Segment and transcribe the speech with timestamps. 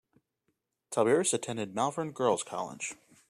[0.89, 2.95] Tilberis attended Malvern Girls College.